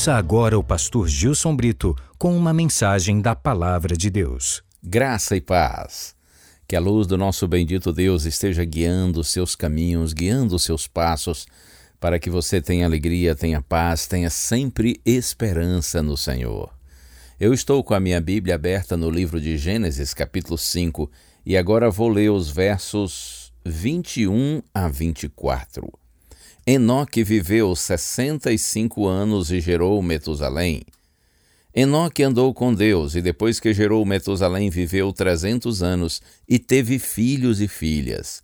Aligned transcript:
Ouça 0.00 0.14
agora 0.14 0.58
o 0.58 0.64
pastor 0.64 1.06
Gilson 1.06 1.54
Brito 1.54 1.94
com 2.16 2.34
uma 2.34 2.54
mensagem 2.54 3.20
da 3.20 3.36
Palavra 3.36 3.94
de 3.94 4.08
Deus. 4.08 4.62
Graça 4.82 5.36
e 5.36 5.42
paz. 5.42 6.16
Que 6.66 6.74
a 6.74 6.80
luz 6.80 7.06
do 7.06 7.18
nosso 7.18 7.46
bendito 7.46 7.92
Deus 7.92 8.24
esteja 8.24 8.64
guiando 8.64 9.20
os 9.20 9.28
seus 9.28 9.54
caminhos, 9.54 10.14
guiando 10.14 10.56
os 10.56 10.64
seus 10.64 10.86
passos, 10.86 11.46
para 12.00 12.18
que 12.18 12.30
você 12.30 12.62
tenha 12.62 12.86
alegria, 12.86 13.34
tenha 13.34 13.60
paz, 13.60 14.06
tenha 14.06 14.30
sempre 14.30 15.02
esperança 15.04 16.02
no 16.02 16.16
Senhor. 16.16 16.72
Eu 17.38 17.52
estou 17.52 17.84
com 17.84 17.92
a 17.92 18.00
minha 18.00 18.22
Bíblia 18.22 18.54
aberta 18.54 18.96
no 18.96 19.10
livro 19.10 19.38
de 19.38 19.58
Gênesis, 19.58 20.14
capítulo 20.14 20.56
5, 20.56 21.10
e 21.44 21.58
agora 21.58 21.90
vou 21.90 22.08
ler 22.08 22.30
os 22.30 22.48
versos 22.48 23.52
21 23.66 24.62
a 24.72 24.88
24. 24.88 25.99
Enoque 26.72 27.24
viveu 27.24 27.74
sessenta 27.74 28.52
e 28.52 28.56
cinco 28.56 29.04
anos 29.04 29.50
e 29.50 29.58
gerou 29.58 30.00
Metusalém. 30.00 30.82
Enoque 31.74 32.22
andou 32.22 32.54
com 32.54 32.72
Deus 32.72 33.16
e 33.16 33.20
depois 33.20 33.58
que 33.58 33.74
gerou 33.74 34.06
Metusalém 34.06 34.70
viveu 34.70 35.12
trezentos 35.12 35.82
anos 35.82 36.22
e 36.48 36.60
teve 36.60 37.00
filhos 37.00 37.60
e 37.60 37.66
filhas. 37.66 38.40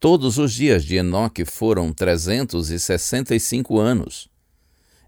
Todos 0.00 0.38
os 0.38 0.54
dias 0.54 0.82
de 0.82 0.96
Enoque 0.96 1.44
foram 1.44 1.92
trezentos 1.92 2.70
e 2.70 2.78
sessenta 2.78 3.34
e 3.34 3.40
cinco 3.40 3.78
anos. 3.78 4.30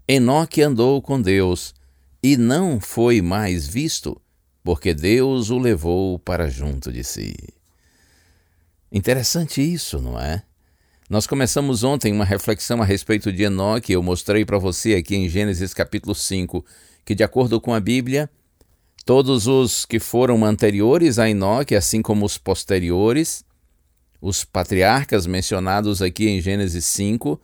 Enoque 0.06 0.60
andou 0.60 1.00
com 1.00 1.18
Deus 1.18 1.74
e 2.22 2.36
não 2.36 2.78
foi 2.78 3.22
mais 3.22 3.66
visto, 3.66 4.20
porque 4.62 4.92
Deus 4.92 5.48
o 5.48 5.56
levou 5.56 6.18
para 6.18 6.50
junto 6.50 6.92
de 6.92 7.02
si. 7.04 7.34
Interessante 8.92 9.62
isso, 9.62 9.98
não 9.98 10.20
é? 10.20 10.42
Nós 11.10 11.26
começamos 11.26 11.82
ontem 11.82 12.12
uma 12.12 12.24
reflexão 12.24 12.80
a 12.80 12.84
respeito 12.84 13.32
de 13.32 13.42
Enoque. 13.42 13.92
Eu 13.92 14.00
mostrei 14.00 14.44
para 14.44 14.58
você 14.58 14.94
aqui 14.94 15.16
em 15.16 15.28
Gênesis 15.28 15.74
capítulo 15.74 16.14
5 16.14 16.64
que, 17.04 17.16
de 17.16 17.24
acordo 17.24 17.60
com 17.60 17.74
a 17.74 17.80
Bíblia, 17.80 18.30
todos 19.04 19.48
os 19.48 19.84
que 19.84 19.98
foram 19.98 20.44
anteriores 20.44 21.18
a 21.18 21.28
Enoque, 21.28 21.74
assim 21.74 22.00
como 22.00 22.24
os 22.24 22.38
posteriores, 22.38 23.44
os 24.20 24.44
patriarcas 24.44 25.26
mencionados 25.26 26.00
aqui 26.00 26.28
em 26.28 26.40
Gênesis 26.40 26.86
5, 26.86 27.40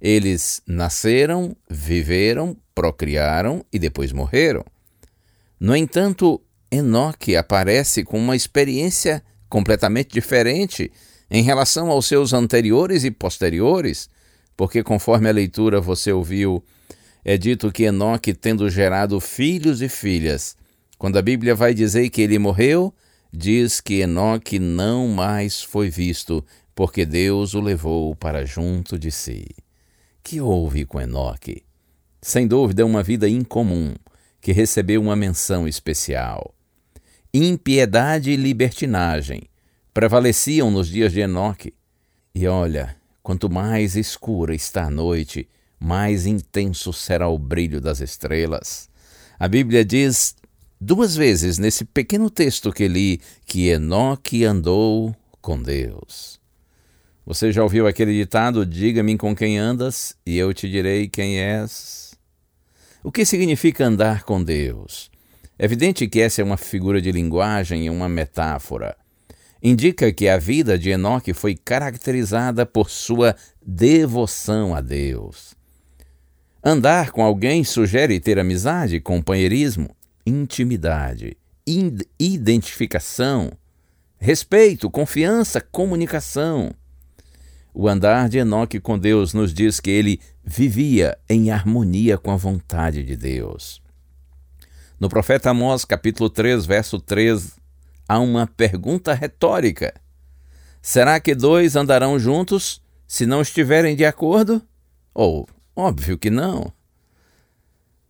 eles 0.00 0.62
nasceram, 0.66 1.54
viveram, 1.68 2.56
procriaram 2.74 3.62
e 3.70 3.78
depois 3.78 4.12
morreram. 4.12 4.64
No 5.60 5.76
entanto, 5.76 6.40
Enoque 6.72 7.36
aparece 7.36 8.02
com 8.02 8.18
uma 8.18 8.34
experiência 8.34 9.22
completamente 9.46 10.08
diferente 10.10 10.90
em 11.30 11.42
relação 11.42 11.90
aos 11.90 12.06
seus 12.06 12.32
anteriores 12.32 13.04
e 13.04 13.10
posteriores, 13.10 14.08
porque 14.56 14.82
conforme 14.82 15.28
a 15.28 15.32
leitura 15.32 15.80
você 15.80 16.12
ouviu, 16.12 16.62
é 17.24 17.38
dito 17.38 17.70
que 17.70 17.84
Enoque, 17.84 18.34
tendo 18.34 18.68
gerado 18.68 19.20
filhos 19.20 19.80
e 19.80 19.88
filhas, 19.88 20.56
quando 20.98 21.18
a 21.18 21.22
Bíblia 21.22 21.54
vai 21.54 21.72
dizer 21.72 22.10
que 22.10 22.20
ele 22.22 22.38
morreu, 22.38 22.92
diz 23.32 23.80
que 23.80 24.00
Enoque 24.00 24.58
não 24.58 25.08
mais 25.08 25.62
foi 25.62 25.88
visto, 25.88 26.44
porque 26.74 27.06
Deus 27.06 27.54
o 27.54 27.60
levou 27.60 28.14
para 28.16 28.44
junto 28.44 28.98
de 28.98 29.10
si. 29.10 29.46
Que 30.22 30.40
houve 30.40 30.84
com 30.84 31.00
Enoque? 31.00 31.62
Sem 32.20 32.46
dúvida, 32.46 32.84
uma 32.84 33.02
vida 33.02 33.28
incomum, 33.28 33.94
que 34.40 34.52
recebeu 34.52 35.00
uma 35.00 35.16
menção 35.16 35.66
especial. 35.66 36.54
Impiedade 37.32 38.30
e 38.30 38.36
libertinagem, 38.36 39.49
prevaleciam 39.92 40.70
nos 40.70 40.88
dias 40.88 41.12
de 41.12 41.20
Enoque. 41.20 41.74
E 42.34 42.46
olha, 42.46 42.96
quanto 43.22 43.50
mais 43.50 43.96
escura 43.96 44.54
está 44.54 44.84
a 44.84 44.90
noite, 44.90 45.48
mais 45.78 46.26
intenso 46.26 46.92
será 46.92 47.28
o 47.28 47.38
brilho 47.38 47.80
das 47.80 48.00
estrelas. 48.00 48.88
A 49.38 49.48
Bíblia 49.48 49.84
diz 49.84 50.34
duas 50.80 51.16
vezes 51.16 51.58
nesse 51.58 51.84
pequeno 51.84 52.30
texto 52.30 52.72
que 52.72 52.86
li 52.86 53.20
que 53.44 53.68
Enoque 53.68 54.44
andou 54.44 55.14
com 55.40 55.60
Deus. 55.60 56.38
Você 57.26 57.52
já 57.52 57.62
ouviu 57.62 57.86
aquele 57.86 58.12
ditado: 58.12 58.66
Diga-me 58.66 59.16
com 59.16 59.34
quem 59.34 59.58
andas 59.58 60.16
e 60.24 60.36
eu 60.36 60.52
te 60.52 60.68
direi 60.68 61.08
quem 61.08 61.38
és? 61.38 62.14
O 63.02 63.10
que 63.10 63.24
significa 63.24 63.86
andar 63.86 64.24
com 64.24 64.42
Deus? 64.42 65.10
É 65.58 65.64
evidente 65.64 66.06
que 66.06 66.20
essa 66.20 66.40
é 66.40 66.44
uma 66.44 66.56
figura 66.56 67.00
de 67.00 67.10
linguagem 67.10 67.86
e 67.86 67.90
uma 67.90 68.08
metáfora 68.08 68.96
indica 69.62 70.12
que 70.12 70.28
a 70.28 70.38
vida 70.38 70.78
de 70.78 70.90
Enoque 70.90 71.34
foi 71.34 71.54
caracterizada 71.54 72.64
por 72.64 72.90
sua 72.90 73.36
devoção 73.64 74.74
a 74.74 74.80
Deus. 74.80 75.54
Andar 76.62 77.10
com 77.10 77.22
alguém 77.22 77.64
sugere 77.64 78.20
ter 78.20 78.38
amizade, 78.38 79.00
companheirismo, 79.00 79.94
intimidade, 80.26 81.36
identificação, 82.18 83.50
respeito, 84.18 84.90
confiança, 84.90 85.60
comunicação. 85.60 86.72
O 87.72 87.88
andar 87.88 88.28
de 88.28 88.38
Enoque 88.38 88.80
com 88.80 88.98
Deus 88.98 89.32
nos 89.32 89.54
diz 89.54 89.80
que 89.80 89.90
ele 89.90 90.20
vivia 90.44 91.16
em 91.28 91.50
harmonia 91.50 92.18
com 92.18 92.30
a 92.30 92.36
vontade 92.36 93.02
de 93.02 93.16
Deus. 93.16 93.80
No 94.98 95.08
profeta 95.08 95.50
Amós, 95.50 95.84
capítulo 95.84 96.28
3, 96.28 96.66
verso 96.66 96.98
3, 96.98 97.59
há 98.10 98.18
uma 98.18 98.44
pergunta 98.44 99.14
retórica: 99.14 99.94
Será 100.82 101.20
que 101.20 101.32
dois 101.32 101.76
andarão 101.76 102.18
juntos 102.18 102.82
se 103.06 103.24
não 103.24 103.40
estiverem 103.40 103.94
de 103.94 104.04
acordo? 104.04 104.60
Ou, 105.14 105.48
óbvio 105.76 106.18
que 106.18 106.28
não. 106.28 106.72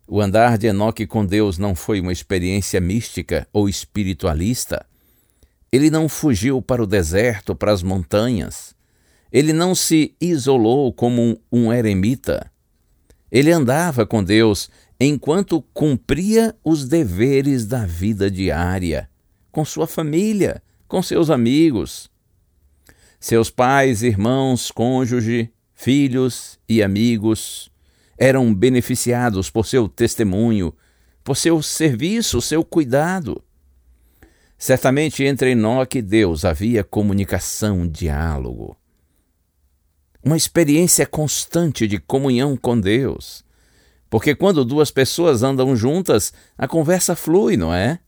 O 0.07 0.19
andar 0.19 0.57
de 0.57 0.65
Enoque 0.65 1.05
com 1.05 1.23
Deus 1.23 1.59
não 1.59 1.75
foi 1.75 2.01
uma 2.01 2.11
experiência 2.11 2.81
mística 2.81 3.47
ou 3.53 3.69
espiritualista. 3.69 4.83
Ele 5.71 5.91
não 5.91 6.09
fugiu 6.09 6.63
para 6.63 6.81
o 6.81 6.87
deserto, 6.87 7.55
para 7.55 7.71
as 7.71 7.83
montanhas. 7.83 8.75
Ele 9.31 9.53
não 9.53 9.75
se 9.75 10.15
isolou 10.19 10.91
como 10.91 11.39
um 11.51 11.71
eremita. 11.71 12.51
Ele 13.31 13.51
andava 13.51 14.05
com 14.05 14.23
Deus 14.23 14.67
enquanto 14.99 15.61
cumpria 15.73 16.55
os 16.63 16.85
deveres 16.85 17.65
da 17.67 17.85
vida 17.85 18.29
diária 18.29 19.10
com 19.51 19.65
sua 19.65 19.87
família, 19.87 20.61
com 20.87 21.01
seus 21.01 21.29
amigos. 21.29 22.09
Seus 23.19 23.49
pais, 23.49 24.01
irmãos, 24.03 24.71
cônjuge, 24.71 25.51
filhos 25.73 26.59
e 26.67 26.81
amigos 26.81 27.71
eram 28.17 28.53
beneficiados 28.53 29.49
por 29.49 29.65
seu 29.65 29.89
testemunho, 29.89 30.71
por 31.23 31.35
seu 31.35 31.59
serviço, 31.61 32.39
seu 32.39 32.63
cuidado. 32.63 33.43
Certamente 34.57 35.23
entre 35.23 35.51
Enoque 35.51 35.97
e 35.97 36.01
Deus 36.03 36.45
havia 36.45 36.83
comunicação, 36.83 37.87
diálogo. 37.87 38.77
Uma 40.23 40.37
experiência 40.37 41.03
constante 41.07 41.87
de 41.87 41.97
comunhão 41.97 42.55
com 42.55 42.79
Deus. 42.79 43.43
Porque 44.07 44.35
quando 44.35 44.63
duas 44.63 44.91
pessoas 44.91 45.41
andam 45.41 45.75
juntas, 45.75 46.31
a 46.55 46.67
conversa 46.67 47.15
flui, 47.15 47.57
não 47.57 47.73
é? 47.73 47.99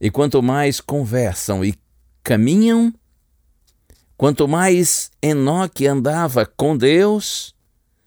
E 0.00 0.10
quanto 0.10 0.42
mais 0.42 0.80
conversam 0.80 1.64
e 1.64 1.74
caminham, 2.22 2.92
quanto 4.16 4.46
mais 4.46 5.10
Enoque 5.20 5.86
andava 5.86 6.46
com 6.46 6.76
Deus, 6.76 7.54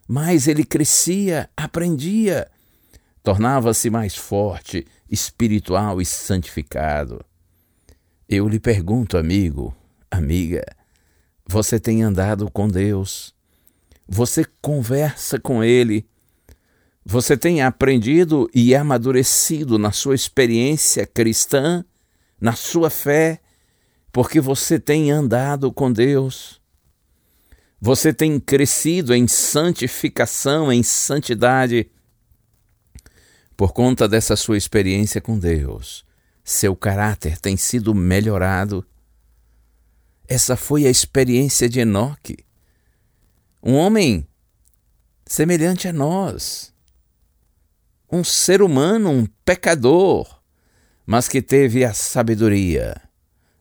mais 0.08 0.48
ele 0.48 0.64
crescia, 0.64 1.50
aprendia, 1.56 2.50
tornava-se 3.24 3.90
mais 3.90 4.16
forte, 4.16 4.86
espiritual 5.10 6.02
e 6.02 6.06
santificado. 6.06 7.24
Eu 8.28 8.48
lhe 8.48 8.60
pergunto, 8.60 9.18
amigo, 9.18 9.76
amiga, 10.10 10.64
você 11.46 11.80
tem 11.80 12.04
andado 12.04 12.50
com 12.50 12.68
Deus? 12.68 13.34
Você 14.08 14.46
conversa 14.62 15.40
com 15.40 15.64
Ele? 15.64 16.06
Você 17.03 17.36
tem 17.36 17.62
aprendido 17.62 18.50
e 18.53 18.75
amadurecido 18.75 19.80
na 19.80 19.92
sua 19.92 20.13
experiência 20.13 21.06
cristã, 21.06 21.83
na 22.39 22.53
sua 22.53 22.89
fé, 22.89 23.42
porque 24.12 24.39
você 24.39 24.80
tem 24.80 25.12
andado 25.12 25.71
com 25.71 25.92
Deus. 25.92 26.62
Você 27.80 28.13
tem 28.13 28.39
crescido 28.39 29.15
em 29.15 29.27
santificação, 29.27 30.71
em 30.71 30.83
santidade, 30.83 31.89
por 33.57 33.74
conta 33.74 34.07
dessa 34.07 34.36
sua 34.36 34.57
experiência 34.57 35.19
com 35.19 35.39
Deus. 35.39 36.06
Seu 36.44 36.75
caráter 36.75 37.39
tem 37.39 37.57
sido 37.57 37.95
melhorado. 37.95 38.86
Essa 40.27 40.56
foi 40.56 40.86
a 40.86 40.89
experiência 40.89 41.68
de 41.68 41.80
Enoque. 41.80 42.45
Um 43.63 43.74
homem 43.74 44.27
semelhante 45.25 45.88
a 45.88 45.94
nós. 45.94 46.71
Um 48.12 48.24
ser 48.24 48.62
humano, 48.62 49.10
um 49.10 49.25
pecador, 49.46 50.42
mas 51.06 51.28
que 51.28 51.42
teve 51.42 51.86
a 51.86 51.94
sabedoria 51.94 53.00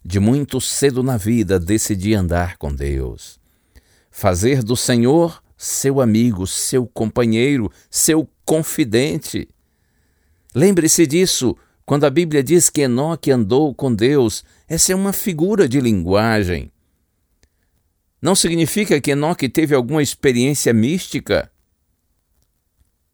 de 0.05 0.19
muito 0.19 0.61
cedo 0.61 1.03
na 1.03 1.17
vida 1.17 1.61
decidir 1.61 2.15
andar 2.15 2.57
com 2.57 2.75
Deus 2.75 3.41
fazer 4.11 4.63
do 4.63 4.77
Senhor 4.77 5.43
seu 5.57 6.01
amigo, 6.01 6.47
seu 6.47 6.87
companheiro, 6.87 7.71
seu 7.91 8.29
confidente. 8.45 9.49
Lembre-se 10.55 11.07
disso 11.07 11.57
quando 11.85 12.05
a 12.05 12.11
Bíblia 12.11 12.43
diz 12.43 12.71
que 12.71 12.83
Enoque 12.83 13.31
andou 13.31 13.75
com 13.75 13.95
Deus. 13.95 14.43
Essa 14.67 14.93
é 14.93 14.97
uma 14.97 15.13
figura 15.13 15.69
de 15.69 15.79
linguagem. 15.79 16.73
Não 18.23 18.35
significa 18.35 19.01
que 19.01 19.11
Enoque 19.11 19.49
teve 19.49 19.75
alguma 19.75 20.03
experiência 20.03 20.73
mística, 20.73 21.50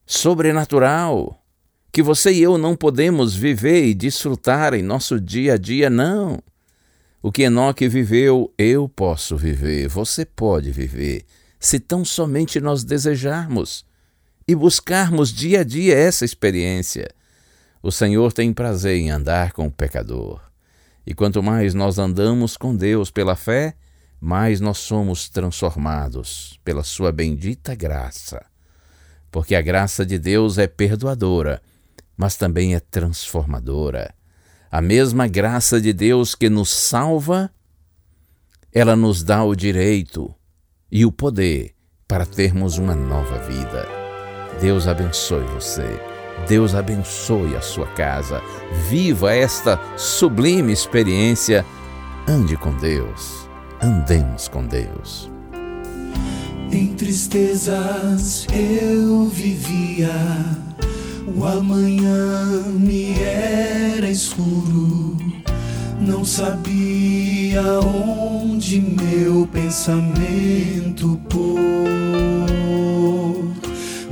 sobrenatural, 0.06 1.42
que 1.90 2.02
você 2.02 2.32
e 2.32 2.42
eu 2.42 2.56
não 2.56 2.76
podemos 2.76 3.34
viver 3.34 3.86
e 3.86 3.94
desfrutar 3.94 4.72
em 4.72 4.82
nosso 4.82 5.20
dia 5.20 5.54
a 5.54 5.56
dia, 5.58 5.90
não. 5.90 6.38
O 7.20 7.32
que 7.32 7.42
Enoque 7.42 7.88
viveu, 7.88 8.52
eu 8.56 8.88
posso 8.88 9.36
viver, 9.36 9.88
você 9.88 10.24
pode 10.24 10.70
viver, 10.70 11.24
se 11.58 11.80
tão 11.80 12.04
somente 12.04 12.60
nós 12.60 12.84
desejarmos 12.84 13.84
e 14.46 14.54
buscarmos 14.54 15.32
dia 15.32 15.60
a 15.60 15.64
dia 15.64 15.98
essa 15.98 16.24
experiência. 16.24 17.08
O 17.82 17.90
Senhor 17.90 18.32
tem 18.32 18.52
prazer 18.52 18.96
em 18.96 19.10
andar 19.10 19.52
com 19.52 19.66
o 19.66 19.72
pecador. 19.72 20.40
E 21.04 21.14
quanto 21.14 21.42
mais 21.42 21.74
nós 21.74 21.98
andamos 21.98 22.56
com 22.56 22.76
Deus 22.76 23.10
pela 23.10 23.34
fé, 23.34 23.74
mais 24.20 24.60
nós 24.60 24.78
somos 24.78 25.28
transformados 25.28 26.60
pela 26.64 26.84
Sua 26.84 27.10
bendita 27.10 27.74
graça. 27.74 28.44
Porque 29.36 29.54
a 29.54 29.60
graça 29.60 30.06
de 30.06 30.18
Deus 30.18 30.56
é 30.56 30.66
perdoadora, 30.66 31.60
mas 32.16 32.36
também 32.36 32.74
é 32.74 32.80
transformadora. 32.80 34.14
A 34.70 34.80
mesma 34.80 35.28
graça 35.28 35.78
de 35.78 35.92
Deus 35.92 36.34
que 36.34 36.48
nos 36.48 36.70
salva, 36.70 37.50
ela 38.72 38.96
nos 38.96 39.22
dá 39.22 39.44
o 39.44 39.54
direito 39.54 40.34
e 40.90 41.04
o 41.04 41.12
poder 41.12 41.74
para 42.08 42.24
termos 42.24 42.78
uma 42.78 42.94
nova 42.94 43.38
vida. 43.40 43.86
Deus 44.58 44.88
abençoe 44.88 45.44
você. 45.48 46.00
Deus 46.48 46.74
abençoe 46.74 47.56
a 47.56 47.60
sua 47.60 47.88
casa. 47.88 48.40
Viva 48.88 49.34
esta 49.34 49.78
sublime 49.98 50.72
experiência. 50.72 51.62
Ande 52.26 52.56
com 52.56 52.74
Deus. 52.78 53.46
Andemos 53.82 54.48
com 54.48 54.66
Deus. 54.66 55.35
Em 56.70 56.88
tristezas 56.94 58.46
eu 58.52 59.26
vivia 59.26 60.10
o 61.36 61.44
amanhã 61.44 62.62
me 62.68 63.12
era 63.20 64.08
escuro, 64.08 65.16
não 66.00 66.24
sabia 66.24 67.62
onde 67.80 68.80
meu 68.80 69.46
pensamento 69.46 71.20
pôr. 71.28 71.60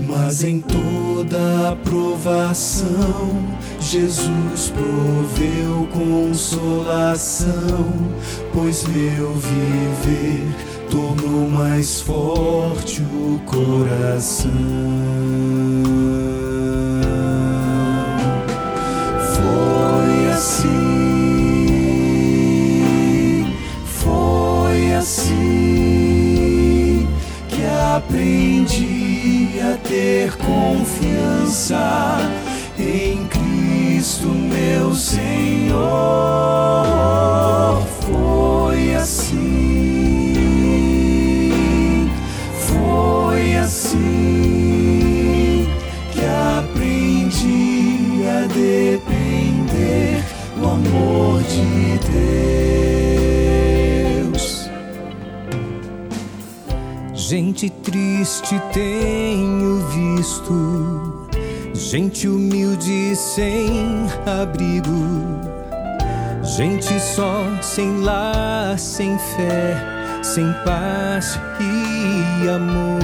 Mas 0.07 0.45
em 0.45 0.61
toda 0.61 1.71
aprovação, 1.71 3.43
Jesus 3.81 4.73
proveu 4.75 5.89
consolação, 5.93 7.47
pois 8.53 8.85
meu 8.89 9.33
viver 9.35 10.74
tornou 10.95 11.51
mais 11.51 12.01
forte 12.01 13.03
o 13.03 13.41
coração. 13.45 14.95
aprendi 27.97 29.61
a 29.61 29.77
ter 29.87 30.37
confiança 30.37 32.19
em 32.79 33.25
Cristo, 33.27 34.29
meu 34.29 34.93
Senhor. 34.95 35.54
Visto, 60.25 61.29
gente 61.75 62.27
humilde 62.27 63.15
sem 63.15 64.07
abrigo, 64.25 64.89
gente 66.43 66.99
só, 66.99 67.45
sem 67.61 68.01
lar, 68.01 68.79
sem 68.79 69.19
fé, 69.19 69.77
sem 70.23 70.51
paz 70.65 71.39
e 71.61 72.49
amor. 72.49 73.03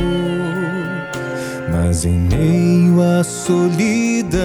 Mas 1.71 2.07
em 2.07 2.21
meio 2.21 3.03
à 3.03 3.23
solidão, 3.23 4.41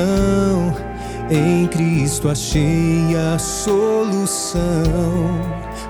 em 1.31 1.65
Cristo 1.67 2.27
achei 2.27 3.15
a 3.15 3.39
solução, 3.39 4.61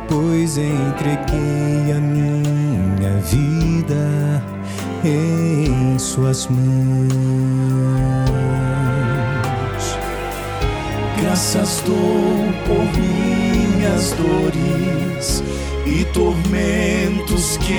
pois 0.08 0.56
entreguei 0.56 1.94
a 1.96 2.00
minha 2.00 3.18
vida 3.22 4.56
em 5.08 6.00
Suas 6.00 6.48
mãos. 6.48 7.14
Graças 11.22 11.82
dou 11.86 11.96
por 12.66 12.84
minhas 13.00 14.12
dores 14.14 15.44
e 15.86 16.04
tormentos 16.06 17.58
que 17.58 17.74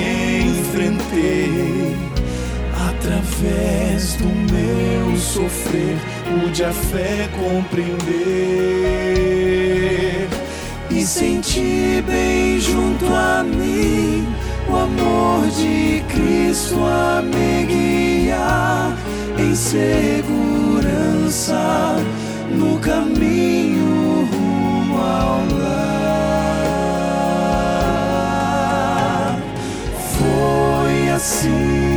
enfrentei 0.45 1.95
através 2.89 4.13
do 4.15 4.27
meu 4.51 5.17
sofrer, 5.17 5.97
pude 6.25 6.63
a 6.63 6.71
fé 6.71 7.29
compreender 7.37 7.97
e 10.89 11.05
sentir 11.05 12.01
bem 12.03 12.59
junto 12.59 13.05
a 13.13 13.43
mim 13.43 14.25
o 14.69 14.75
amor 14.75 15.47
de 15.49 16.03
Cristo 16.09 16.83
a 16.83 17.21
me 17.21 17.65
guiar 17.65 18.97
em 19.37 19.55
segurança 19.55 20.35
no 22.51 22.77
caminho 22.79 24.27
rumo 24.31 24.97
ao 24.97 25.45
lar. 25.59 25.77
Foi 30.17 31.09
assim. 31.09 31.87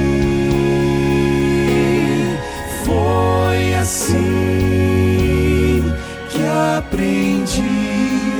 assim 3.80 5.82
que 6.28 6.42
aprendi 6.76 7.62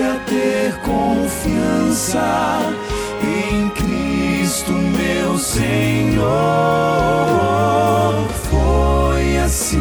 a 0.02 0.18
ter 0.28 0.74
confiança 0.82 2.60
em 3.22 3.70
Cristo, 4.50 4.72
meu 4.72 5.38
Senhor. 5.38 6.26
Foi 8.50 9.38
assim, 9.38 9.78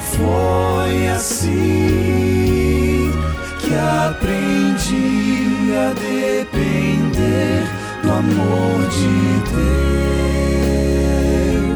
foi 0.00 1.08
assim 1.08 3.12
que 3.60 3.74
aprendi 3.74 5.74
a 5.76 5.92
depender 5.92 7.68
do 8.02 8.12
amor 8.12 8.88
de 8.88 9.42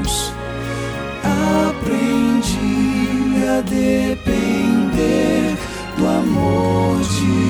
Deus. 0.00 0.33
Aprendi 1.68 3.45
a 3.47 3.61
depender 3.61 5.54
do 5.99 6.06
amor 6.06 6.99
de 7.00 7.26
Deus. 7.26 7.46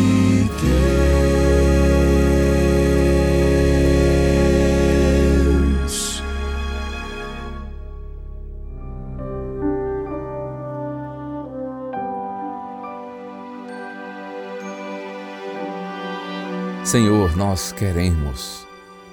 Senhor, 16.96 17.36
nós 17.36 17.72
queremos 17.72 18.66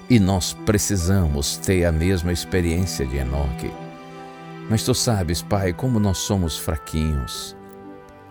e 0.08 0.18
nós 0.18 0.54
precisamos 0.64 1.58
ter 1.58 1.84
a 1.84 1.92
mesma 1.92 2.32
experiência 2.32 3.06
de 3.06 3.18
Enoque. 3.18 3.70
Mas 4.70 4.82
tu 4.82 4.94
sabes, 4.94 5.42
Pai, 5.42 5.74
como 5.74 6.00
nós 6.00 6.16
somos 6.16 6.56
fraquinhos, 6.56 7.54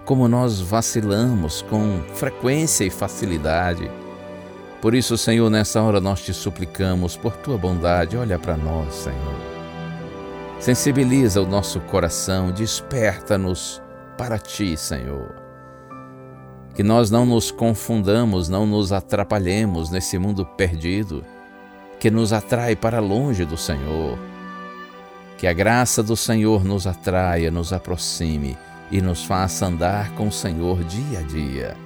como 0.06 0.28
nós 0.28 0.60
vacilamos 0.60 1.62
com 1.62 2.02
frequência 2.16 2.84
e 2.84 2.90
facilidade. 2.90 3.92
Por 4.82 4.96
isso, 4.96 5.16
Senhor, 5.20 5.52
nessa 5.52 5.80
hora 5.84 6.02
nós 6.02 6.24
te 6.24 6.34
suplicamos, 6.34 7.16
por 7.16 7.38
tua 7.38 7.56
bondade, 7.56 8.18
olha 8.18 8.40
para 8.40 8.58
nós, 8.58 8.92
Senhor. 8.96 9.40
Sensibiliza 10.60 11.40
o 11.40 11.46
nosso 11.46 11.80
coração, 11.80 12.52
desperta-nos 12.52 13.80
para 14.18 14.40
ti, 14.40 14.76
Senhor. 14.76 15.43
Que 16.74 16.84
nós 16.84 17.12
não 17.12 17.26
nos 17.26 17.52
confundamos, 17.52 18.50
não 18.50 18.66
nos 18.66 18.92
atrapalhemos 18.92 19.90
nesse 19.90 20.18
mundo 20.18 20.46
perdido 20.46 21.24
que 22.00 22.12
nos 22.12 22.34
atrai 22.34 22.76
para 22.76 23.00
longe 23.00 23.46
do 23.46 23.56
Senhor. 23.56 24.18
Que 25.38 25.48
a 25.48 25.54
graça 25.54 26.02
do 26.02 26.18
Senhor 26.18 26.64
nos 26.64 26.88
atraia, 26.88 27.52
nos 27.52 27.72
aproxime 27.72 28.58
e 28.92 29.02
nos 29.02 29.24
faça 29.24 29.66
andar 29.66 30.12
com 30.12 30.28
o 30.28 30.32
Senhor 30.32 30.84
dia 30.84 31.20
a 31.20 31.22
dia. 31.22 31.78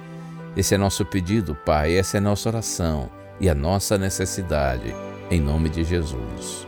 Esse 0.56 0.74
é 0.74 0.78
nosso 0.78 1.04
pedido, 1.04 1.54
Pai, 1.54 1.96
essa 1.96 2.18
é 2.18 2.20
nossa 2.20 2.48
oração 2.48 3.08
e 3.40 3.48
a 3.48 3.54
nossa 3.54 3.96
necessidade. 3.96 4.94
Em 5.30 5.40
nome 5.40 5.68
de 5.68 5.84
Jesus. 5.84 6.67